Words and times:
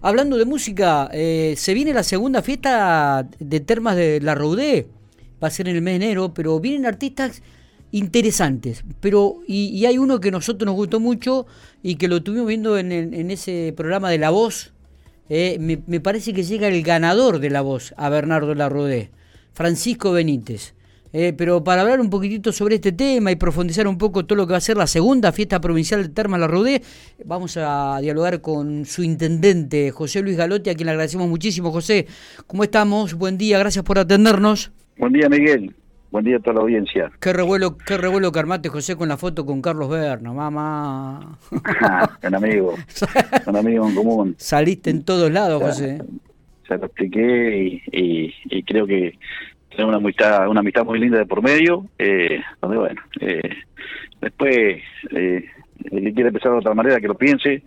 hablando 0.00 0.36
de 0.36 0.44
música, 0.44 1.08
eh, 1.12 1.54
se 1.56 1.74
viene 1.74 1.92
la 1.92 2.02
segunda 2.02 2.42
fiesta 2.42 3.28
de 3.38 3.60
Termas 3.60 3.96
de 3.96 4.20
la 4.20 4.34
Roudé, 4.34 4.88
va 5.42 5.48
a 5.48 5.50
ser 5.50 5.68
en 5.68 5.76
el 5.76 5.82
mes 5.82 5.98
de 5.98 6.06
enero, 6.06 6.34
pero 6.34 6.60
vienen 6.60 6.86
artistas 6.86 7.42
interesantes, 7.92 8.84
pero 9.00 9.40
y, 9.46 9.84
hay 9.84 9.98
uno 9.98 10.20
que 10.20 10.28
a 10.28 10.32
nosotros 10.32 10.66
nos 10.66 10.76
gustó 10.76 11.00
mucho 11.00 11.46
y 11.82 11.96
que 11.96 12.08
lo 12.08 12.18
estuvimos 12.18 12.46
viendo 12.46 12.78
en, 12.78 12.92
en 12.92 13.30
ese 13.30 13.74
programa 13.76 14.10
de 14.10 14.18
La 14.18 14.30
Voz, 14.30 14.72
eh, 15.32 15.58
me, 15.60 16.00
parece 16.00 16.32
que 16.32 16.42
llega 16.42 16.66
el 16.66 16.82
ganador 16.82 17.38
de 17.38 17.50
La 17.50 17.60
Voz 17.60 17.94
a 17.96 18.08
Bernardo 18.08 18.52
Larrodé, 18.52 19.12
Francisco 19.52 20.10
Benítez. 20.10 20.74
Eh, 21.12 21.32
pero 21.36 21.64
para 21.64 21.82
hablar 21.82 22.00
un 22.00 22.08
poquitito 22.08 22.52
sobre 22.52 22.76
este 22.76 22.92
tema 22.92 23.32
y 23.32 23.36
profundizar 23.36 23.88
un 23.88 23.98
poco 23.98 24.24
todo 24.26 24.36
lo 24.36 24.46
que 24.46 24.52
va 24.52 24.58
a 24.58 24.60
ser 24.60 24.76
la 24.76 24.86
segunda 24.86 25.32
fiesta 25.32 25.60
provincial 25.60 26.02
de 26.02 26.08
Terma 26.10 26.38
La 26.38 26.46
Rodé, 26.46 26.82
vamos 27.24 27.56
a 27.56 27.98
dialogar 28.00 28.40
con 28.40 28.84
su 28.84 29.02
intendente, 29.02 29.90
José 29.90 30.22
Luis 30.22 30.36
Galote, 30.36 30.70
a 30.70 30.74
quien 30.74 30.86
le 30.86 30.92
agradecemos 30.92 31.28
muchísimo. 31.28 31.72
José, 31.72 32.06
¿cómo 32.46 32.62
estamos? 32.62 33.14
Buen 33.14 33.38
día, 33.38 33.58
gracias 33.58 33.84
por 33.84 33.98
atendernos. 33.98 34.70
Buen 34.98 35.12
día, 35.12 35.28
Miguel. 35.28 35.74
Buen 36.12 36.24
día 36.24 36.36
a 36.36 36.40
toda 36.40 36.54
la 36.54 36.60
audiencia. 36.62 37.10
Qué 37.20 37.32
revuelo, 37.32 37.76
qué 37.76 37.96
revuelo 37.96 38.32
que 38.32 38.68
José, 38.68 38.96
con 38.96 39.08
la 39.08 39.16
foto 39.16 39.46
con 39.46 39.62
Carlos 39.62 39.88
Berna, 39.88 40.32
mamá. 40.32 41.38
un 42.22 42.34
amigo, 42.34 42.74
un 43.46 43.56
amigo 43.56 43.88
en 43.88 43.94
común. 43.94 44.34
Saliste 44.36 44.90
en 44.90 45.04
todos 45.04 45.30
lados, 45.30 45.62
José. 45.62 46.02
Se 46.66 46.76
lo 46.76 46.86
expliqué 46.86 47.80
y 47.92 48.62
creo 48.64 48.86
que 48.86 49.14
tenemos 49.70 49.88
una 49.90 49.96
amistad, 49.98 50.48
una 50.48 50.60
amistad 50.60 50.84
muy 50.84 50.98
linda 50.98 51.18
de 51.18 51.26
por 51.26 51.42
medio, 51.42 51.86
eh, 51.98 52.40
donde 52.60 52.76
bueno, 52.76 53.00
eh, 53.20 53.50
después 54.20 54.82
eh, 55.10 55.44
el 55.90 56.04
que 56.04 56.12
quiere 56.12 56.28
empezar 56.28 56.52
de 56.52 56.58
otra 56.58 56.74
manera 56.74 57.00
que 57.00 57.08
lo 57.08 57.14
piense, 57.14 57.62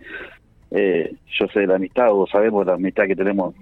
eh, 0.72 1.14
yo 1.40 1.48
sé 1.48 1.62
de 1.62 1.68
la 1.68 1.76
amistad 1.76 2.08
o 2.12 2.28
sabemos 2.28 2.66
la 2.66 2.74
amistad 2.74 3.06
que 3.06 3.16
tenemos 3.16 3.56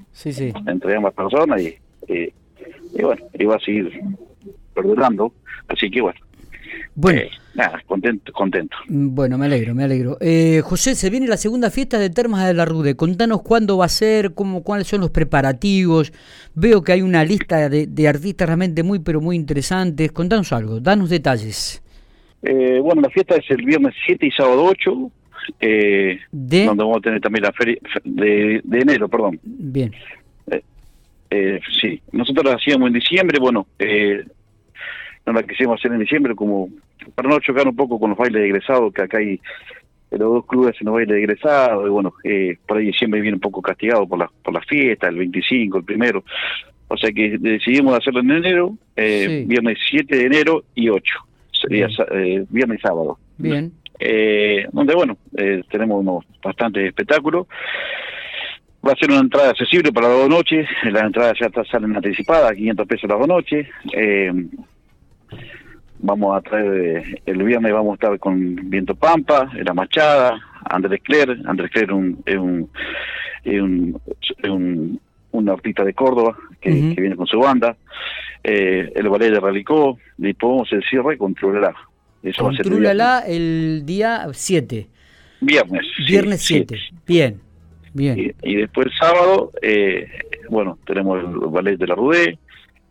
entre 0.68 0.96
ambas 0.96 1.14
personas 1.14 1.62
y, 1.62 1.78
y 2.08 3.02
bueno, 3.02 3.26
y 3.34 3.46
va 3.46 3.56
a 3.56 3.60
seguir 3.60 3.92
perdurando, 4.74 5.34
así 5.68 5.90
que 5.90 6.02
bueno. 6.02 6.20
Bueno. 6.96 7.41
Eh, 7.52 7.58
nada, 7.58 7.82
contento, 7.86 8.32
contento. 8.34 8.78
Bueno, 8.88 9.38
me 9.38 9.46
alegro, 9.46 9.76
me 9.76 9.84
alegro. 9.84 10.18
Eh, 10.22 10.62
José, 10.64 10.96
se 10.96 11.10
viene 11.10 11.28
la 11.28 11.38
segunda 11.38 11.70
fiesta 11.70 12.00
de 12.00 12.10
Termas 12.10 12.46
de 12.46 12.54
la 12.54 12.66
Rude. 12.66 12.96
Contanos 12.96 13.42
cuándo 13.42 13.78
va 13.78 13.86
a 13.86 13.90
ser, 13.90 14.34
cómo, 14.34 14.64
cuáles 14.64 14.88
son 14.88 15.02
los 15.02 15.12
preparativos. 15.12 16.14
Veo 16.56 16.84
que 16.84 16.94
hay 16.94 17.02
una 17.02 17.24
lista 17.24 17.70
de, 17.70 18.08
artistas 18.08 18.48
realmente 18.48 18.84
muy, 18.84 19.00
pero 19.00 19.22
muy 19.22 19.36
interesantes. 19.36 20.12
Contanos 20.12 20.52
algo, 20.54 20.80
danos 20.80 21.10
detalles. 21.10 21.84
Eh, 22.44 22.80
bueno, 22.82 23.02
la 23.02 23.10
fiesta 23.10 23.36
es 23.36 23.50
el 23.50 23.64
viernes 23.64 23.94
7 24.06 24.26
y 24.26 24.32
sábado 24.32 24.64
8. 24.66 25.12
Eh, 25.60 26.20
¿De? 26.32 26.66
Donde 26.66 26.84
vamos 26.84 26.98
a 26.98 27.02
tener 27.02 27.22
también 27.22 27.44
la 27.44 27.52
feria 27.52 27.78
de, 28.04 28.62
de 28.64 28.80
enero, 28.80 29.08
perdón. 29.08 29.40
Bien. 29.44 29.92
sí, 31.80 32.02
nosotros 32.12 32.46
la 32.46 32.56
hacíamos 32.56 32.88
en 32.88 32.94
diciembre. 32.94 33.40
Bueno, 33.40 33.68
eh, 33.80 34.24
no 35.26 35.34
la 35.34 35.44
quisimos 35.44 35.80
hacer 35.80 35.92
en 35.92 36.00
diciembre 36.00 36.36
como 36.36 36.70
para 37.16 37.30
no 37.30 37.40
chocar 37.40 37.68
un 37.68 37.76
poco 37.76 38.00
con 38.00 38.12
los 38.12 38.20
bailes 38.20 38.42
de 38.42 38.48
egresados, 38.48 38.94
que 38.94 39.02
acá 39.02 39.18
hay 39.18 39.40
los 40.12 40.20
dos 40.20 40.46
clubes 40.46 40.76
en 40.80 40.86
los 40.86 40.96
bailes 40.96 41.16
de 41.16 41.20
egresados, 41.20 41.88
y 41.88 41.90
bueno, 41.90 42.14
eh, 42.24 42.58
por 42.68 42.78
ahí 42.78 42.92
siempre 42.94 43.22
viene 43.22 43.36
un 43.36 43.42
poco 43.42 43.62
castigado 43.62 44.08
por 44.08 44.20
la, 44.20 44.30
por 44.44 44.54
la 44.54 44.62
fiesta, 44.62 45.08
el 45.08 45.16
25, 45.16 45.78
el 45.78 45.84
primero. 45.84 46.24
O 46.88 46.98
sea 46.98 47.12
que 47.12 47.38
decidimos 47.38 47.98
hacerlo 47.98 48.20
en 48.20 48.32
enero, 48.32 48.76
eh, 48.98 49.46
viernes 49.48 49.78
7 49.90 50.14
de 50.14 50.26
enero 50.26 50.64
y 50.76 50.90
8, 50.90 51.04
sería 51.52 51.88
eh, 52.12 52.46
viernes 52.50 52.80
y 52.80 52.82
sábado. 52.82 53.18
Bien. 53.38 53.72
Eh, 54.04 54.66
donde, 54.72 54.96
bueno, 54.96 55.18
eh, 55.38 55.62
tenemos 55.70 56.02
unos 56.02 56.26
bastantes 56.44 56.88
espectáculos. 56.88 57.46
Va 58.86 58.94
a 58.94 58.96
ser 58.96 59.12
una 59.12 59.20
entrada 59.20 59.52
accesible 59.52 59.92
para 59.92 60.08
las 60.08 60.18
dos 60.18 60.30
noches, 60.30 60.68
las 60.86 61.04
entradas 61.04 61.38
ya 61.40 61.50
salen 61.66 61.96
anticipadas, 61.96 62.54
500 62.54 62.88
pesos 62.88 63.10
las 63.10 63.20
dos 63.20 63.28
noches. 63.28 63.68
Eh, 63.94 64.34
Vamos 66.04 66.36
a 66.36 66.42
traer, 66.42 67.22
el 67.26 67.44
viernes 67.44 67.72
vamos 67.72 67.92
a 67.92 67.94
estar 67.94 68.20
con 68.20 68.56
Viento 68.70 68.96
Pampa, 68.96 69.52
La 69.64 69.74
Machada, 69.74 70.40
Andrés 70.66 71.02
Cler. 71.04 71.38
Andrés 71.46 71.70
Cler 71.72 71.90
es 72.26 72.38
un, 72.38 72.70
un, 74.50 75.00
un, 75.32 75.50
artista 75.50 75.84
de 75.84 75.94
Córdoba 75.94 76.36
que, 76.60 76.72
viene 76.72 77.16
con 77.16 77.28
su 77.28 77.40
banda. 77.40 77.78
Eh, 78.44 78.92
el 78.96 79.10
ballet 79.10 79.32
de 79.32 79.40
Ralicó, 79.40 80.00
y 80.18 80.34
podemos 80.34 80.72
el 80.74 80.84
cierre 80.84 81.18
con 81.18 81.36
Trulala. 81.36 81.76
Eso 82.24 82.44
con 82.44 82.56
Trulala 82.56 83.24
el, 83.28 83.84
día 83.86 84.28
7. 84.32 84.88
Viernes. 85.42 85.86
Viernes 86.08 86.42
7. 86.42 86.78
Bien. 87.06 87.40
Bien. 87.94 88.34
Y, 88.42 88.56
después 88.56 88.88
el 88.88 88.94
sábado, 88.94 89.52
eh, 89.62 90.08
bueno, 90.50 90.80
tenemos 90.86 91.20
el 91.20 91.50
ballet 91.50 91.78
de 91.78 91.88
la 91.88 91.96
Rudé, 91.96 92.40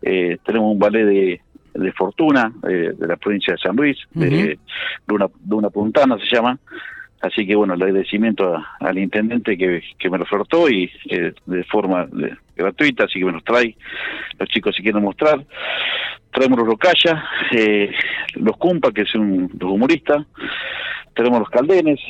eh, 0.02 0.36
tenemos 0.44 0.72
un 0.72 0.78
ballet 0.78 1.04
de, 1.04 1.40
de 1.74 1.92
Fortuna, 1.92 2.52
eh, 2.68 2.92
de 2.96 3.06
la 3.06 3.16
provincia 3.16 3.54
de 3.54 3.58
San 3.58 3.76
Luis, 3.76 3.96
de, 4.12 4.58
una, 5.08 5.26
de 5.38 5.54
una 5.54 5.70
puntana 5.70 6.16
se 6.18 6.34
llama. 6.34 6.58
Así 7.20 7.46
que 7.46 7.54
bueno, 7.54 7.74
el 7.74 7.82
agradecimiento 7.82 8.56
al 8.80 8.98
intendente 8.98 9.56
que, 9.56 9.82
me 10.10 10.16
lo 10.16 10.24
ofertó 10.24 10.70
y 10.70 10.90
eh, 11.10 11.34
de 11.44 11.64
forma 11.64 12.08
gratuita, 12.56 13.04
así 13.04 13.18
que 13.18 13.26
me 13.26 13.32
los 13.32 13.44
trae, 13.44 13.76
los 14.38 14.48
chicos 14.48 14.74
si 14.74 14.82
quieren 14.82 15.02
mostrar. 15.02 15.44
Traemos 16.32 16.58
los 16.58 16.68
Rocaya, 16.68 17.24
eh, 17.52 17.90
los 18.36 18.56
Cumpa, 18.56 18.90
que 18.92 19.02
es 19.02 19.14
un 19.14 19.50
humorista, 19.60 20.24
tenemos 21.14 21.40
los 21.40 21.50
Caldenes, 21.50 22.00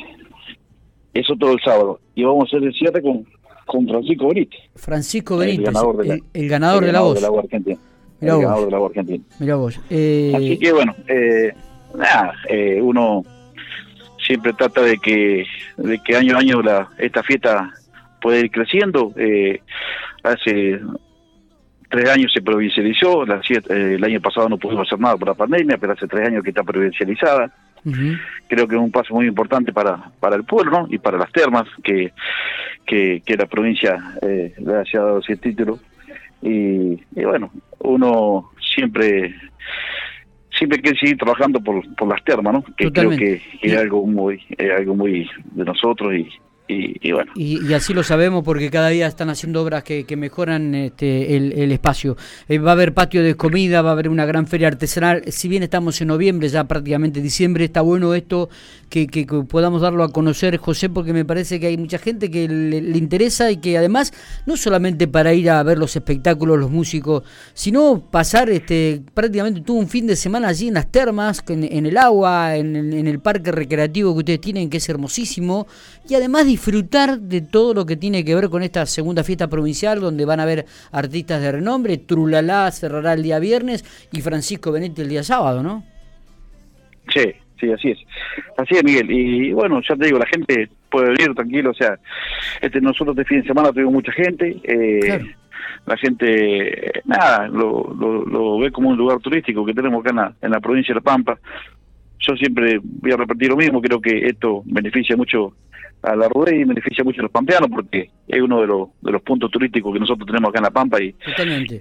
eso 1.13 1.35
todo 1.35 1.53
el 1.53 1.61
sábado. 1.61 1.99
Y 2.15 2.23
vamos 2.23 2.45
a 2.45 2.57
hacer 2.57 2.67
el 2.67 2.73
cierre 2.73 3.01
con, 3.01 3.25
con 3.65 3.87
Francisco 3.87 4.29
Benítez. 4.29 4.61
Francisco 4.75 5.37
Benítez, 5.37 5.67
el 5.67 5.73
ganador 5.73 5.97
de 5.97 6.07
la, 6.07 6.19
el, 6.33 6.49
ganador 6.49 6.85
de 6.85 6.91
la 6.91 7.01
voz. 7.01 7.43
Argentina. 7.43 7.77
Mirá 8.21 8.35
el 8.35 8.41
ganador 8.41 8.65
de 8.65 8.71
la 8.71 8.77
voz 8.77 8.89
argentina. 8.91 9.23
Mirá 9.39 9.55
vos. 9.55 9.79
Eh... 9.89 10.31
Así 10.35 10.59
que 10.59 10.71
bueno, 10.71 10.95
eh, 11.07 11.53
nada, 11.97 12.33
eh, 12.47 12.79
uno 12.81 13.23
siempre 14.25 14.53
trata 14.53 14.81
de 14.81 14.97
que, 14.97 15.45
de 15.77 15.99
que 16.03 16.15
año 16.15 16.35
a 16.35 16.39
año 16.39 16.61
la, 16.61 16.89
esta 16.97 17.23
fiesta 17.23 17.71
puede 18.21 18.41
ir 18.41 18.51
creciendo. 18.51 19.11
Eh, 19.17 19.59
hace 20.23 20.79
tres 21.89 22.09
años 22.09 22.31
se 22.31 22.41
provincializó, 22.41 23.25
la, 23.25 23.41
el 23.69 24.03
año 24.03 24.21
pasado 24.21 24.47
no 24.47 24.57
pudimos 24.57 24.87
hacer 24.87 24.99
nada 24.99 25.17
por 25.17 25.27
la 25.27 25.33
pandemia, 25.33 25.77
pero 25.77 25.93
hace 25.93 26.07
tres 26.07 26.27
años 26.27 26.43
que 26.43 26.51
está 26.51 26.63
provincializada. 26.63 27.51
Creo 28.47 28.67
que 28.67 28.75
es 28.75 28.81
un 28.81 28.91
paso 28.91 29.15
muy 29.15 29.25
importante 29.25 29.73
para, 29.73 30.11
para 30.19 30.35
el 30.35 30.43
pueblo 30.43 30.85
y 30.87 30.99
para 30.99 31.17
las 31.17 31.31
termas, 31.31 31.67
que, 31.83 32.13
que, 32.85 33.23
que 33.25 33.35
la 33.35 33.47
provincia 33.47 33.97
eh, 34.21 34.53
le 34.59 34.75
haya 34.75 34.99
dado 34.99 35.17
ese 35.17 35.35
título 35.35 35.79
y, 36.43 37.01
bueno, 37.15 37.51
uno 37.83 38.51
siempre 38.73 39.35
siempre 40.57 40.79
quiere 40.81 40.99
seguir 40.99 41.17
trabajando 41.17 41.59
por, 41.59 41.83
por 41.95 42.07
las 42.07 42.23
termas, 42.23 42.53
¿no? 42.53 42.63
Que 42.75 42.91
creo 42.91 43.09
que, 43.11 43.41
es 43.61 43.77
algo 43.77 44.05
muy 44.05 44.41
es 44.57 44.71
algo 44.71 44.95
muy 44.95 45.29
de 45.53 45.63
nosotros 45.63 46.13
y, 46.13 46.29
y, 46.67 47.11
bueno. 47.11 47.31
Y, 47.35 47.73
así 47.73 47.93
lo 47.93 48.03
sabemos 48.03 48.43
porque 48.43 48.69
cada 48.69 48.89
día 48.89 49.07
están 49.07 49.29
haciendo 49.29 49.61
obras 49.61 49.83
que, 49.83 50.05
mejoran 50.15 50.73
este, 50.75 51.35
el, 51.35 51.71
espacio. 51.71 52.15
Eh, 52.47 52.59
va 52.59 52.71
a 52.71 52.73
haber 52.73 52.93
patio 52.93 53.23
de 53.23 53.35
comida, 53.35 53.81
va 53.81 53.89
a 53.89 53.93
haber 53.93 54.09
una 54.09 54.25
gran 54.25 54.47
feria 54.47 54.67
artesanal. 54.67 55.23
Si 55.27 55.47
bien 55.47 55.63
estamos 55.63 55.99
en 56.01 56.07
noviembre, 56.07 56.47
ya 56.47 56.63
prácticamente 56.65 57.21
diciembre, 57.21 57.65
está 57.65 57.81
bueno 57.81 58.13
esto 58.13 58.49
que, 58.91 59.25
podamos 59.47 59.81
darlo 59.81 60.03
a 60.03 60.11
conocer, 60.11 60.57
José, 60.57 60.89
porque 60.89 61.13
me 61.13 61.23
parece 61.23 61.59
que 61.59 61.67
hay 61.67 61.77
mucha 61.77 61.97
gente 61.97 62.29
que 62.29 62.47
le, 62.47 62.77
interesa 62.97 63.49
y 63.49 63.57
que 63.57 63.77
además, 63.77 64.13
no 64.45 64.57
solamente 64.57 65.07
para 65.07 65.33
ir 65.33 65.49
a 65.49 65.63
ver 65.63 65.77
los 65.77 65.95
espectáculos, 65.95 66.59
los 66.59 66.69
músicos, 66.69 67.23
sino 67.53 68.01
pasar 68.11 68.49
este, 68.49 69.01
prácticamente 69.13 69.61
todo 69.61 69.77
un 69.77 69.87
fin 69.87 70.05
de 70.05 70.17
semana 70.17 70.49
allí 70.49 70.67
en 70.67 70.73
las 70.73 70.91
termas, 70.91 71.41
en, 71.47 71.85
el 71.85 71.97
agua, 71.97 72.57
en, 72.57 72.75
en 72.75 73.07
el 73.07 73.19
parque 73.19 73.51
recreativo 73.51 74.13
que 74.13 74.19
ustedes 74.19 74.41
tienen, 74.41 74.69
que 74.69 74.77
es 74.77 74.89
hermosísimo, 74.89 75.67
y 76.07 76.15
además 76.15 76.45
disfrutar 76.45 77.17
de 77.19 77.39
todo 77.39 77.73
lo 77.73 77.85
que 77.85 77.95
tiene 77.95 78.25
que 78.25 78.35
ver 78.35 78.49
con 78.49 78.61
esta 78.61 78.85
segunda 78.85 79.23
fiesta 79.23 79.47
provincial, 79.47 80.01
donde 80.01 80.25
van 80.25 80.41
a 80.41 80.43
haber 80.43 80.65
artistas 80.91 81.41
de 81.41 81.53
renombre. 81.53 81.97
Trulalá 81.97 82.69
cerrará 82.71 83.13
el 83.13 83.23
día 83.23 83.39
viernes 83.39 83.85
y 84.11 84.21
Francisco 84.21 84.73
Benete 84.73 85.01
el 85.01 85.09
día 85.09 85.23
sábado, 85.23 85.63
¿no? 85.63 85.85
Sí, 87.13 87.33
sí, 87.61 87.71
así 87.71 87.91
es. 87.91 87.99
Así 88.57 88.75
es, 88.75 88.83
Miguel. 88.83 89.09
Y 89.09 89.53
bueno, 89.53 89.81
ya 89.87 89.95
te 89.95 90.05
digo, 90.05 90.19
la 90.19 90.25
gente 90.25 90.69
puede 90.89 91.11
venir 91.11 91.33
tranquilo. 91.33 91.71
O 91.71 91.73
sea, 91.73 91.97
este 92.59 92.81
nosotros 92.81 93.15
de 93.15 93.25
fin 93.25 93.41
de 93.41 93.47
semana 93.47 93.71
tuvimos 93.71 93.93
mucha 93.93 94.11
gente. 94.11 94.59
Eh, 94.63 95.21
La 95.85 95.97
gente, 95.97 97.01
nada, 97.05 97.47
lo, 97.47 97.93
lo, 97.93 98.59
ve 98.59 98.71
como 98.71 98.89
un 98.89 98.97
lugar 98.97 99.19
turístico 99.19 99.65
que 99.65 99.73
tenemos 99.73 100.01
acá 100.01 100.11
en 100.11 100.15
la, 100.15 100.33
en 100.41 100.51
la 100.51 100.59
provincia 100.59 100.93
de 100.93 100.99
La 100.99 101.03
Pampa. 101.03 101.39
Yo 102.19 102.35
siempre 102.35 102.79
voy 102.83 103.11
a 103.11 103.17
repetir 103.17 103.49
lo 103.49 103.57
mismo, 103.57 103.81
creo 103.81 103.99
que 103.99 104.27
esto 104.27 104.61
beneficia 104.65 105.17
mucho 105.17 105.53
a 106.03 106.15
la 106.15 106.27
rueda 106.29 106.55
y 106.55 106.63
beneficia 106.63 107.03
mucho 107.03 107.21
a 107.21 107.23
los 107.23 107.31
pampeanos 107.31 107.69
porque 107.69 108.09
es 108.27 108.41
uno 108.41 108.61
de 108.61 108.67
los, 108.67 108.89
de 109.01 109.11
los 109.11 109.21
puntos 109.21 109.51
turísticos 109.51 109.93
que 109.93 109.99
nosotros 109.99 110.25
tenemos 110.25 110.49
acá 110.49 110.59
en 110.59 110.63
La 110.63 110.71
Pampa 110.71 111.01
y, 111.01 111.15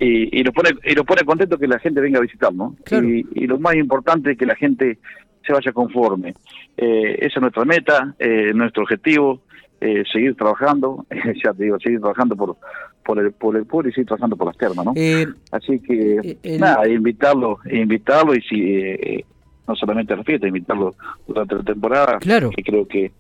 y, 0.01 0.43
nos 0.43 0.55
pone 0.55 0.71
y 0.85 0.95
nos 0.95 1.05
pone 1.05 1.23
contento 1.23 1.59
que 1.59 1.67
la 1.67 1.79
gente 1.79 2.01
venga 2.01 2.19
a 2.19 2.23
visitarnos 2.23 2.75
y, 2.91 3.47
lo 3.47 3.59
más 3.59 3.75
importante 3.77 4.33
es 4.33 4.39
que 4.39 4.47
la 4.47 4.57
gente 4.57 4.99
se 5.47 5.53
vaya 5.53 5.73
conforme. 5.73 6.35
Eh, 6.77 7.17
esa 7.21 7.35
es 7.39 7.41
nuestra 7.41 7.65
meta, 7.65 8.15
eh, 8.19 8.53
nuestro 8.55 8.83
objetivo 8.83 9.41
eh, 9.81 10.03
seguir 10.13 10.35
trabajando, 10.37 11.07
ya 11.45 11.53
te 11.55 11.65
digo, 11.65 11.79
seguir 11.81 12.01
trabajando 12.01 12.37
por 12.37 12.57
por 13.05 13.19
el 13.19 13.33
por 13.33 13.57
el 13.57 13.65
pueblo 13.65 13.89
y 13.89 13.93
seguir 13.93 14.07
trabajando 14.09 14.37
por 14.37 14.47
las 14.49 14.57
termas, 14.59 14.85
¿no? 14.85 14.93
Eh, 14.95 15.27
Así 15.53 15.81
que 15.81 16.37
eh, 16.43 16.59
nada, 16.59 16.87
invitarlo, 16.89 17.59
invitarlo 17.71 18.35
y 18.35 18.43
si 18.43 18.61
eh, 18.77 19.25
no 19.67 19.75
solamente 19.75 20.13
a 20.13 20.17
la 20.17 20.25
fiesta, 20.25 20.47
invitarlo 20.47 20.95
durante 21.27 21.55
la 21.55 21.63
temporada, 21.63 22.19
Claro. 22.19 22.51
que 22.51 22.63
creo 22.63 22.87
que 22.87 23.11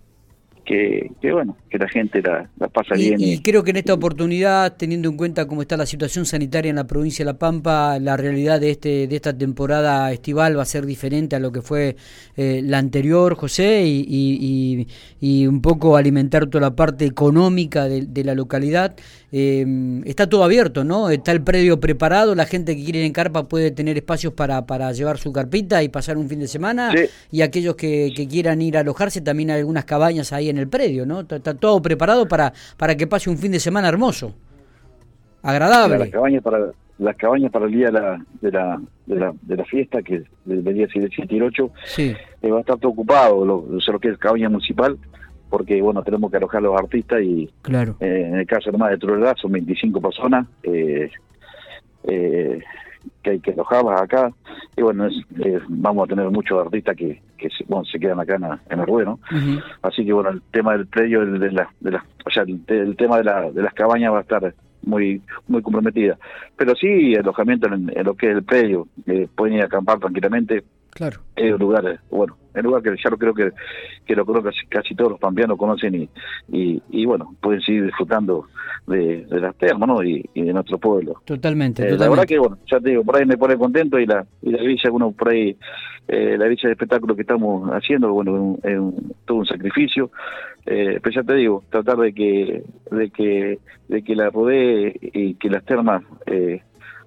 que, 0.65 1.11
que 1.21 1.33
bueno, 1.33 1.57
que 1.71 1.79
la 1.79 1.89
gente 1.89 2.21
la, 2.23 2.49
la 2.59 2.69
pasa 2.69 2.97
Y, 2.97 3.09
bien. 3.09 3.21
y 3.21 3.39
creo 3.41 3.63
que 3.65 3.71
en 3.71 3.77
esta 3.79 3.95
oportunidad, 3.95 4.77
teniendo 4.77 5.09
en 5.09 5.17
cuenta 5.17 5.47
cómo 5.47 5.63
está 5.63 5.77
la 5.77 5.87
situación 5.87 6.27
sanitaria 6.27 6.71
en 6.71 6.77
la 6.77 6.87
provincia 6.87 7.25
de 7.25 7.33
La 7.33 7.39
Pampa, 7.39 7.99
la 7.99 8.17
realidad 8.17 8.61
de 8.61 8.71
este 8.71 9.07
de 9.07 9.17
esta 9.17 9.37
temporada 9.37 10.13
estival 10.13 10.59
va 10.59 10.63
a 10.63 10.67
ser 10.67 10.85
diferente 10.87 11.37
a 11.37 11.39
lo 11.39 11.53
que 11.53 11.63
fue 11.63 11.97
eh, 12.37 12.61
la 12.65 12.79
anterior, 12.79 13.35
José, 13.35 13.85
y, 13.87 14.05
y- 14.09 14.87
y- 15.21 15.47
un 15.47 15.63
poco 15.63 15.97
alimentar 15.97 16.47
toda 16.47 16.63
la 16.63 16.77
parte 16.77 17.05
económica 17.07 17.89
de, 17.89 18.03
de 18.03 18.25
la 18.25 18.35
localidad. 18.35 18.95
Eh, 19.33 20.03
está 20.05 20.29
todo 20.29 20.45
abierto, 20.45 20.85
¿no? 20.85 21.09
Está 21.11 21.33
el 21.33 21.43
predio 21.43 21.79
preparado, 21.81 22.35
la 22.35 22.47
gente 22.47 22.77
que 22.77 22.83
quiere 22.85 22.99
ir 23.01 23.05
en 23.07 23.13
carpa 23.13 23.49
puede 23.49 23.71
tener 23.71 23.97
espacios 23.97 24.33
para, 24.35 24.67
para 24.67 24.93
llevar 24.93 25.19
su 25.19 25.33
carpita 25.33 25.83
y 25.83 25.89
pasar 25.89 26.19
un 26.19 26.29
fin 26.29 26.41
de 26.41 26.49
semana. 26.49 26.93
Sí. 26.93 27.05
Y 27.31 27.43
aquellos 27.43 27.77
que, 27.77 28.13
que 28.15 28.27
quieran 28.29 28.61
ir 28.61 28.77
a 28.77 28.81
alojarse, 28.81 29.21
también 29.21 29.51
hay 29.51 29.61
algunas 29.61 29.85
cabañas 29.85 30.33
ahí 30.33 30.49
en 30.51 30.59
el 30.59 30.69
predio, 30.69 31.07
¿no? 31.07 31.21
Está, 31.21 31.37
está 31.37 31.55
todo 31.55 31.81
preparado 31.81 32.29
para, 32.29 32.53
para 32.77 32.97
que 32.97 33.07
pase 33.07 33.31
un 33.31 33.39
fin 33.39 33.53
de 33.53 33.61
semana 33.61 33.89
hermoso, 33.89 34.35
agradable. 35.43 35.99
las 35.99 36.11
cabañas 36.11 36.43
para 36.43 36.71
las 36.99 37.17
cabañas 37.17 37.51
para 37.51 37.65
el 37.65 37.73
día 37.73 37.87
de 37.87 37.93
la 37.93 38.25
de 38.43 38.53
la, 38.53 38.81
de 39.07 39.17
la, 39.17 39.33
de 39.41 39.57
la 39.57 39.65
fiesta 39.65 40.03
que 40.03 40.23
del 40.45 40.63
día 40.63 40.87
7 40.93 41.09
y 41.31 41.37
el 41.37 41.43
8 41.45 41.71
Sí, 41.87 42.15
eh, 42.43 42.51
va 42.51 42.59
a 42.59 42.61
estar 42.61 42.79
todo 42.79 42.93
ocupado 42.93 43.45
lo, 43.45 43.99
que 43.99 44.09
es 44.11 44.19
cabaña 44.19 44.51
municipal 44.51 44.99
porque 45.49 45.81
bueno 45.81 46.03
tenemos 46.03 46.31
que 46.31 46.37
alojar 46.37 46.59
a 46.59 46.63
los 46.63 46.79
artistas 46.79 47.23
y 47.23 47.51
claro. 47.63 47.97
eh, 48.01 48.25
en 48.29 48.35
el 48.37 48.47
caso 48.47 48.71
nomás 48.71 48.91
de 48.91 48.99
Trolledad 48.99 49.35
son 49.37 49.53
25 49.53 50.01
personas 50.01 50.47
eh, 50.63 51.11
que 53.23 53.31
hay 53.31 53.41
que 53.41 53.53
alojarlas 53.53 54.01
acá 54.03 54.31
y 54.77 54.83
bueno 54.83 55.07
es- 55.07 55.25
eh, 55.45 55.61
vamos 55.69 56.05
a 56.05 56.09
tener 56.09 56.31
muchos 56.31 56.65
artistas 56.65 56.97
que, 56.97 57.21
que 57.37 57.49
se, 57.51 57.65
bueno, 57.69 57.85
se 57.85 57.99
quedan 57.99 58.21
acá 58.21 58.37
en, 58.37 58.43
la- 58.43 58.61
en 58.71 58.81
el 58.81 58.87
ruedo. 58.87 59.19
Así 59.83 60.05
que 60.05 60.13
bueno, 60.13 60.31
el 60.31 60.43
tema 60.51 60.73
del 60.73 60.87
predio, 60.87 61.23
el 61.23 61.39
de 61.39 61.53
la, 61.53 61.69
de 61.81 61.91
la, 61.93 62.05
o 62.27 62.31
sea, 62.31 62.43
el, 62.45 62.61
el 62.69 62.97
tema 62.97 63.19
de, 63.19 63.25
la, 63.25 63.51
de 63.51 63.63
las 63.63 63.75
cabañas 63.75 64.13
va 64.13 64.19
a 64.19 64.23
estar 64.23 64.55
muy 64.83 65.21
muy 65.49 65.61
comprometida. 65.63 66.17
Pero 66.57 66.75
sí, 66.75 67.15
alojamiento 67.15 67.67
en, 67.69 67.91
en 67.95 68.05
lo 68.05 68.15
que 68.15 68.31
es 68.31 68.37
el 68.37 68.43
predio, 68.45 68.89
eh, 69.07 69.29
pueden 69.35 69.57
ir 69.57 69.63
a 69.63 69.67
acampar 69.67 69.99
tranquilamente, 69.99 70.63
Claro. 70.93 71.21
es 71.37 71.53
un 71.53 71.59
lugar, 71.59 71.87
eh, 71.87 71.99
bueno, 72.11 72.37
es 72.53 72.57
un 72.57 72.63
lugar 72.65 72.83
que 72.83 72.91
ya 73.03 73.11
lo 73.11 73.17
creo 73.17 73.33
que, 73.33 73.51
que 74.05 74.15
lo 74.17 74.27
creo 74.27 74.43
que 74.43 74.51
casi, 74.51 74.67
casi 74.67 74.95
todos 74.95 75.13
los 75.13 75.21
pampeanos 75.21 75.57
conocen 75.57 75.95
y, 75.95 76.09
y, 76.53 76.83
y 76.91 77.05
bueno, 77.07 77.35
pueden 77.41 77.61
seguir 77.63 77.87
disfrutando 77.87 78.47
de, 78.87 79.25
de 79.27 79.41
las 79.41 79.55
termas, 79.57 79.89
¿no? 79.89 80.03
Y, 80.03 80.29
y 80.35 80.43
de 80.43 80.53
nuestro 80.53 80.79
pueblo. 80.79 81.23
Totalmente, 81.25 81.83
Eh, 81.83 81.85
la 81.93 82.09
verdad 82.09 82.25
totalmente. 82.25 82.35
que, 82.35 82.39
bueno, 82.41 82.59
ya 82.71 82.81
te 82.81 82.91
digo, 82.91 83.05
por 83.05 83.17
ahí 83.17 83.25
me 83.25 83.39
pone 83.39 83.57
contento 83.57 83.99
y 83.99 84.07
la, 84.07 84.27
y 84.43 84.51
la 84.51 84.63
villa, 84.63 84.91
uno 84.91 85.13
por 85.13 85.29
ahí, 85.29 85.57
eh, 86.09 86.37
la 86.37 86.47
villa 86.49 86.63
de 86.69 86.73
espectáculo 86.73 87.15
que 87.15 87.23
estamos 87.23 87.71
haciendo, 87.71 88.13
bueno, 88.13 88.35
es 88.35 88.41
un- 88.41 88.61
es 88.73 88.79
un- 88.79 89.15
todo 89.25 89.39
un 89.39 89.47
sacrificio, 89.47 90.11
eh, 90.67 90.99
pero 91.03 91.15
ya 91.15 91.23
te 91.23 91.35
digo, 91.35 91.63
tratar 91.71 91.99
de 91.99 92.13
que, 92.13 92.65
de 92.91 93.11
que, 93.11 93.59
de 93.89 94.03
que 94.03 94.17
la 94.17 94.29
rodee 94.31 94.99
y 95.01 95.35
que 95.35 95.49
las 95.51 95.65
termas 95.65 96.03
eh, 96.27 96.63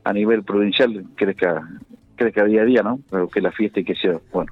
a 0.05 0.13
nivel 0.13 0.43
provincial 0.43 1.03
crezca, 1.15 1.67
crezca 2.23 2.45
día 2.45 2.61
a 2.61 2.65
día, 2.65 2.81
¿no? 2.83 2.99
Pero 3.09 3.27
que 3.27 3.41
la 3.41 3.51
fiesta 3.51 3.79
y 3.79 3.85
que 3.85 3.95
sea, 3.95 4.19
bueno, 4.31 4.51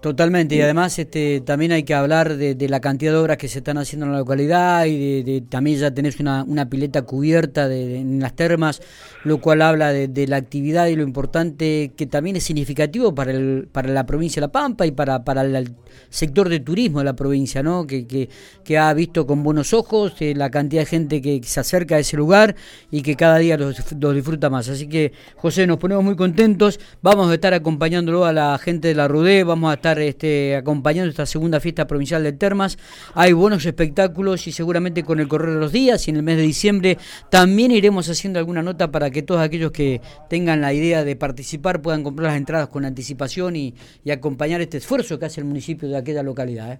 Totalmente, 0.00 0.56
y 0.56 0.60
además 0.62 0.98
este 0.98 1.42
también 1.42 1.70
hay 1.70 1.84
que 1.84 1.94
hablar 1.94 2.36
de, 2.36 2.56
de 2.56 2.68
la 2.68 2.80
cantidad 2.80 3.12
de 3.12 3.18
obras 3.18 3.36
que 3.36 3.46
se 3.46 3.58
están 3.58 3.78
haciendo 3.78 4.04
en 4.06 4.10
la 4.12 4.18
localidad 4.18 4.84
y 4.86 5.22
de, 5.22 5.32
de- 5.32 5.40
también 5.42 5.78
ya 5.78 5.92
tenés 5.92 6.18
una, 6.18 6.42
una 6.42 6.68
pileta 6.68 7.02
cubierta 7.02 7.68
de, 7.68 7.98
en 7.98 8.18
las 8.18 8.34
termas, 8.34 8.82
lo 9.22 9.40
cual 9.40 9.62
habla 9.62 9.92
de, 9.92 10.26
la 10.26 10.36
actividad 10.38 10.88
y 10.88 10.96
lo 10.96 11.04
importante 11.04 11.92
que 11.96 12.06
también 12.06 12.34
es 12.34 12.42
significativo 12.42 13.14
para 13.14 13.30
el, 13.30 13.68
para 13.70 13.90
la 13.90 14.06
provincia 14.06 14.40
de 14.40 14.46
La 14.48 14.52
Pampa 14.52 14.86
y 14.86 14.90
para, 14.90 15.22
para 15.24 15.42
el 15.42 15.72
sector 16.08 16.48
de 16.48 16.58
turismo 16.58 16.98
de 16.98 17.04
la 17.04 17.14
provincia, 17.14 17.62
¿no? 17.62 17.86
que, 17.86 18.08
que, 18.08 18.28
que 18.64 18.76
ha 18.76 18.92
visto 18.92 19.24
con 19.24 19.44
buenos 19.44 19.72
ojos 19.72 20.14
eh, 20.18 20.34
la 20.34 20.50
cantidad 20.50 20.82
de 20.82 20.86
gente 20.86 21.22
que 21.22 21.40
se 21.44 21.60
acerca 21.60 21.94
a 21.94 21.98
ese 22.00 22.16
lugar 22.16 22.56
y 22.90 23.02
que 23.02 23.14
cada 23.14 23.38
día 23.38 23.56
los, 23.56 23.76
los 24.00 24.14
disfruta 24.16 24.50
más. 24.50 24.68
Así 24.68 24.88
que 24.88 25.12
José, 25.36 25.68
nos 25.68 25.76
ponemos 25.78 26.02
muy 26.02 26.16
contentos, 26.16 26.80
vamos 27.02 27.30
a 27.30 27.34
estar 27.34 27.54
acompañándolo 27.54 28.24
a 28.24 28.32
la 28.32 28.58
gente 28.58 28.88
de 28.88 28.94
la 28.96 29.06
RUDE, 29.06 29.44
vamos 29.44 29.59
a 29.68 29.74
estar 29.74 29.98
este, 29.98 30.56
acompañando 30.56 31.10
esta 31.10 31.26
segunda 31.26 31.60
fiesta 31.60 31.86
provincial 31.86 32.22
de 32.22 32.32
Termas. 32.32 32.78
Hay 33.14 33.32
buenos 33.32 33.66
espectáculos 33.66 34.46
y 34.46 34.52
seguramente 34.52 35.02
con 35.02 35.20
el 35.20 35.28
correr 35.28 35.54
de 35.54 35.60
los 35.60 35.72
días 35.72 36.06
y 36.06 36.12
en 36.12 36.16
el 36.16 36.22
mes 36.22 36.36
de 36.36 36.42
diciembre 36.42 36.96
también 37.30 37.72
iremos 37.72 38.08
haciendo 38.08 38.38
alguna 38.38 38.62
nota 38.62 38.90
para 38.90 39.10
que 39.10 39.22
todos 39.22 39.40
aquellos 39.40 39.72
que 39.72 40.00
tengan 40.28 40.60
la 40.60 40.72
idea 40.72 41.04
de 41.04 41.16
participar 41.16 41.82
puedan 41.82 42.02
comprar 42.02 42.28
las 42.28 42.36
entradas 42.36 42.68
con 42.68 42.84
anticipación 42.84 43.56
y, 43.56 43.74
acompañar 44.10 44.60
este 44.60 44.78
esfuerzo 44.78 45.18
que 45.18 45.26
hace 45.26 45.40
el 45.40 45.46
municipio 45.46 45.88
de 45.88 45.96
aquella 45.96 46.22
localidad. 46.22 46.72
¿eh? 46.72 46.78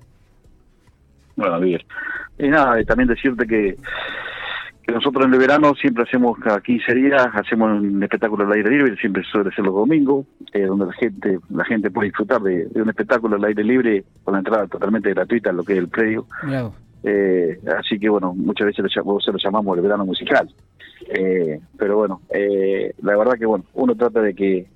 bueno, 1.36 1.60
bien. 1.60 1.80
Y 2.38 2.48
nada, 2.48 2.82
también 2.84 3.08
decirte 3.08 3.46
que 3.46 3.76
nosotros 4.90 5.26
en 5.26 5.32
el 5.32 5.38
verano 5.38 5.74
siempre 5.74 6.04
hacemos 6.04 6.38
cada 6.38 6.60
15 6.60 6.94
días, 6.94 7.26
hacemos 7.34 7.80
un 7.80 8.02
espectáculo 8.02 8.46
al 8.46 8.52
aire 8.52 8.70
libre, 8.70 8.96
siempre 8.96 9.22
suele 9.24 9.50
ser 9.52 9.64
los 9.64 9.74
domingos, 9.74 10.26
eh, 10.52 10.62
donde 10.62 10.86
la 10.86 10.92
gente 10.92 11.38
la 11.50 11.64
gente 11.64 11.90
puede 11.90 12.08
disfrutar 12.08 12.40
de, 12.40 12.66
de 12.66 12.82
un 12.82 12.88
espectáculo 12.88 13.36
al 13.36 13.44
aire 13.44 13.64
libre 13.64 14.04
con 14.24 14.32
la 14.32 14.38
entrada 14.38 14.66
totalmente 14.66 15.10
gratuita 15.10 15.50
en 15.50 15.56
lo 15.56 15.64
que 15.64 15.74
es 15.74 15.78
el 15.78 15.88
predio. 15.88 16.26
Eh, 17.02 17.58
así 17.78 17.98
que 17.98 18.08
bueno, 18.08 18.34
muchas 18.34 18.66
veces 18.66 18.84
lo, 18.96 19.20
se 19.20 19.32
lo 19.32 19.38
llamamos 19.38 19.76
el 19.76 19.82
verano 19.82 20.04
musical. 20.04 20.48
Eh, 21.08 21.60
pero 21.78 21.96
bueno, 21.96 22.20
eh, 22.30 22.94
la 23.02 23.16
verdad 23.16 23.34
que 23.38 23.46
bueno, 23.46 23.64
uno 23.74 23.94
trata 23.94 24.20
de 24.20 24.34
que, 24.34 24.66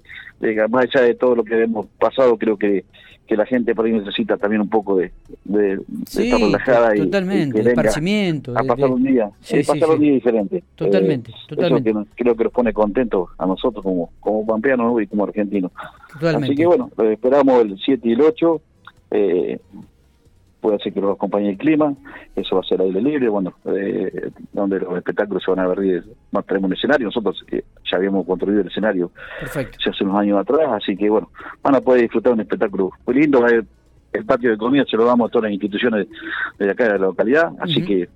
más 0.68 0.84
allá 0.84 1.04
de 1.06 1.14
todo 1.14 1.34
lo 1.36 1.44
que 1.44 1.62
hemos 1.62 1.86
pasado, 1.98 2.36
creo 2.36 2.56
que, 2.56 2.84
que 3.26 3.36
la 3.36 3.46
gente 3.46 3.74
por 3.74 3.86
ahí 3.86 3.92
necesita 3.92 4.36
también 4.36 4.60
un 4.62 4.68
poco 4.68 4.96
de, 4.96 5.10
de, 5.44 5.76
de 5.76 5.82
Sí, 6.06 6.24
estar 6.24 6.40
relajada 6.40 6.94
y- 6.96 7.00
totalmente, 7.00 7.58
y, 7.58 7.60
que 7.60 7.62
de 7.64 7.70
esparcimiento. 7.70 8.52
a 8.58 8.62
pasar 8.62 8.90
un 8.90 9.02
día, 9.02 9.30
Sí, 9.40 9.56
sí, 9.56 9.62
sí, 9.64 9.72
pasar 9.80 9.94
un 9.96 10.00
día 10.00 10.12
diferente. 10.12 10.62
Totalmente, 10.74 11.30
Eh, 11.30 11.34
totalmente. 11.48 11.90
Eso 11.90 12.04
que 12.04 12.22
creo 12.22 12.36
que 12.36 12.44
nos 12.44 12.52
pone 12.52 12.72
contentos 12.72 13.30
a 13.38 13.46
nosotros 13.46 13.82
como, 13.82 14.10
como 14.20 14.44
pampeanos 14.46 14.92
¿no? 14.92 15.00
y 15.00 15.06
como 15.06 15.24
argentinos. 15.24 15.72
Totalmente. 16.12 16.46
Así 16.48 16.54
que 16.56 16.66
bueno, 16.66 16.90
esperamos 17.10 17.62
el 17.62 17.78
7 17.84 18.08
y 18.08 18.12
el 18.12 18.20
8. 18.20 18.60
Eh, 19.12 19.58
puede 20.64 20.78
ser 20.78 20.94
que 20.94 21.00
los 21.02 21.14
acompañe 21.14 21.50
el 21.50 21.58
clima, 21.58 21.92
eso 22.34 22.54
va 22.56 22.62
a 22.62 22.64
ser 22.64 22.80
aire 22.80 23.02
libre, 23.02 23.28
bueno, 23.28 23.52
eh, 23.66 24.30
donde 24.50 24.80
los 24.80 24.96
espectáculos 24.96 25.42
se 25.44 25.50
van 25.50 25.60
a 25.60 25.68
ver, 25.68 26.02
más 26.32 26.46
tenemos 26.46 26.68
un 26.70 26.74
escenario, 26.74 27.04
nosotros 27.08 27.44
eh, 27.50 27.62
ya 27.90 27.98
habíamos 27.98 28.24
construido 28.26 28.62
el 28.62 28.68
escenario 28.68 29.10
Perfecto. 29.40 29.76
ya 29.84 29.90
hace 29.90 30.04
unos 30.04 30.16
años 30.16 30.38
atrás, 30.40 30.66
así 30.72 30.96
que 30.96 31.10
bueno, 31.10 31.30
van 31.62 31.74
a 31.74 31.82
poder 31.82 32.00
disfrutar 32.00 32.32
un 32.32 32.40
espectáculo 32.40 32.92
muy 33.06 33.14
lindo, 33.16 33.44
a 33.44 33.48
haber- 33.48 33.66
el 34.14 34.24
patio 34.24 34.52
de 34.52 34.56
comida 34.56 34.84
se 34.90 34.96
lo 34.96 35.04
damos 35.04 35.28
a 35.28 35.32
todas 35.32 35.42
las 35.44 35.52
instituciones 35.52 36.06
de 36.58 36.70
acá 36.70 36.84
de 36.84 36.90
la 36.92 36.98
localidad, 36.98 37.52
así 37.60 37.84
que 37.84 38.08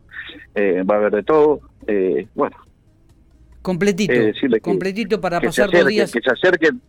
eh, 0.55 0.83
va 0.91 0.95
a 0.95 0.99
haber 0.99 1.13
de 1.17 1.23
todo, 1.25 1.61
eh, 1.87 2.27
bueno, 2.35 2.57
Completito. 3.61 4.13
eh, 4.15 4.33
completito 4.63 5.21
para 5.21 5.39
pasar 5.39 5.67
acerquen, 5.69 5.89
días. 5.89 6.11
que 6.13 6.21
se 6.23 6.31
acerquen, 6.31 6.81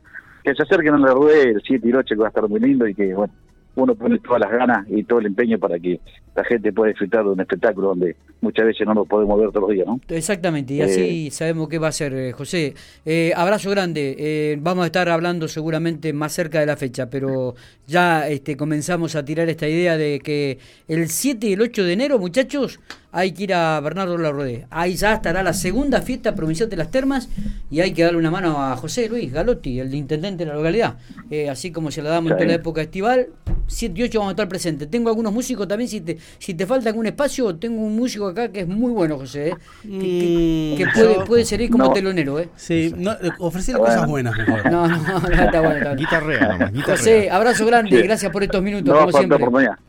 que 0.43 0.55
se 0.55 0.63
acerquen 0.63 0.93
a 0.93 0.99
la 0.99 1.13
rueda 1.13 1.43
el 1.49 1.61
7 1.65 1.85
y 1.85 1.89
el 1.89 1.97
8 1.97 2.15
que 2.15 2.21
va 2.21 2.27
a 2.27 2.29
estar 2.29 2.47
muy 2.47 2.61
lindo 2.61 2.87
y 2.87 2.95
que 2.95 3.13
bueno, 3.13 3.33
uno 3.79 3.95
pone 3.95 4.19
todas 4.19 4.41
las 4.41 4.51
ganas 4.51 4.85
y 4.89 5.03
todo 5.03 5.19
el 5.19 5.27
empeño 5.27 5.57
para 5.57 5.79
que 5.79 5.99
la 6.35 6.43
gente 6.43 6.71
pueda 6.73 6.89
disfrutar 6.89 7.23
de 7.23 7.31
un 7.31 7.39
espectáculo 7.39 7.89
donde 7.89 8.15
muchas 8.41 8.65
veces 8.65 8.87
no 8.87 8.93
nos 8.93 9.07
podemos 9.07 9.39
ver 9.39 9.49
todos 9.49 9.67
los 9.67 9.71
días, 9.71 9.87
¿no? 9.87 9.99
Exactamente, 10.09 10.73
y 10.73 10.81
así 10.81 11.31
sabemos 11.31 11.69
qué 11.69 11.77
va 11.77 11.89
a 11.89 11.91
ser, 11.91 12.13
eh, 12.13 12.31
José. 12.31 12.73
Eh, 13.05 13.33
abrazo 13.35 13.69
grande, 13.69 14.15
eh, 14.17 14.57
vamos 14.59 14.83
a 14.83 14.85
estar 14.87 15.09
hablando 15.09 15.47
seguramente 15.47 16.13
más 16.13 16.33
cerca 16.33 16.59
de 16.59 16.65
la 16.65 16.77
fecha, 16.77 17.09
pero 17.09 17.55
ya 17.87 18.27
este, 18.27 18.55
comenzamos 18.55 19.15
a 19.15 19.25
tirar 19.25 19.49
esta 19.49 19.67
idea 19.67 19.97
de 19.97 20.19
que 20.19 20.59
el 20.87 21.09
7 21.09 21.47
y 21.47 21.53
el 21.53 21.61
8 21.61 21.83
de 21.83 21.93
enero, 21.93 22.19
muchachos, 22.19 22.79
hay 23.11 23.31
que 23.31 23.43
ir 23.43 23.53
a 23.53 23.79
Bernardo 23.79 24.17
Larrodé. 24.17 24.67
Ahí 24.69 24.95
ya 24.95 25.13
estará 25.13 25.41
la 25.41 25.53
segunda 25.53 26.01
fiesta 26.01 26.35
provincial 26.35 26.69
de 26.69 26.77
las 26.77 26.91
termas 26.91 27.29
y 27.71 27.79
hay 27.79 27.91
que 27.93 28.03
darle 28.03 28.19
una 28.19 28.31
mano 28.31 28.61
a 28.61 28.75
José 28.77 29.09
Luis 29.09 29.31
Galotti, 29.31 29.79
el 29.79 29.93
intendente 29.95 30.45
de 30.45 30.51
la 30.51 30.55
localidad. 30.55 30.97
Eh, 31.29 31.49
así 31.49 31.71
como 31.71 31.91
se 31.91 32.01
la 32.01 32.09
damos 32.09 32.31
en 32.31 32.37
toda 32.37 32.47
la 32.47 32.55
época 32.55 32.81
estival, 32.81 33.29
7 33.67 33.99
y 33.99 34.03
8 34.03 34.19
vamos 34.19 34.31
a 34.31 34.33
estar 34.33 34.47
presentes. 34.47 34.89
Tengo 34.89 35.09
algunos 35.09 35.33
músicos 35.33 35.67
también, 35.67 35.89
si 35.89 36.01
te, 36.01 36.17
si 36.37 36.53
te 36.53 36.65
falta 36.65 36.89
algún 36.89 37.07
espacio, 37.07 37.55
tengo 37.55 37.81
un 37.81 37.95
músico 37.95 38.28
acá 38.29 38.51
que 38.51 38.61
es 38.61 38.67
muy 38.67 38.91
bueno, 38.91 39.17
José. 39.17 39.49
eh, 39.49 39.53
que- 39.83 40.75
que, 40.77 40.83
que 40.85 40.85
puede, 40.93 41.25
puede 41.25 41.45
ser 41.45 41.59
ahí 41.59 41.69
como 41.69 41.85
No. 41.85 41.93
telonero, 41.93 42.39
¿eh? 42.39 42.49
Sí, 42.55 42.93
no, 42.97 43.11
eh, 43.13 43.31
ofrecerle 43.39 43.81
cosas 43.81 44.07
buenas 44.07 44.37
mejor. 44.37 44.71
No, 44.71 44.87
no, 44.87 44.97
no, 44.97 45.17
está 45.17 45.21
bueno, 45.29 45.43
está 45.43 45.61
bueno. 45.61 45.95
Guitarrea 45.95 46.47
nomás, 46.53 46.71
guitarrea. 46.73 46.97
José, 46.97 47.29
abrazo 47.29 47.65
grande, 47.65 47.97
Sí. 47.97 48.03
gracias 48.03 48.31
por 48.31 48.43
estos 48.43 48.61
minutos, 48.61 48.93
No 48.93 48.99
como 49.01 49.11
siempre. 49.11 49.39
por 49.39 49.51
mañana. 49.51 49.79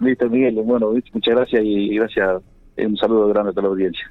Listo, 0.00 0.28
Miguel. 0.28 0.54
Bueno, 0.64 0.92
muchas 1.12 1.34
gracias 1.36 1.62
y 1.64 1.94
gracias. 1.96 2.42
eh, 2.76 2.86
Un 2.86 2.96
saludo 2.96 3.28
grande 3.28 3.50
a 3.50 3.52
toda 3.52 3.62
la 3.64 3.68
audiencia. 3.68 4.10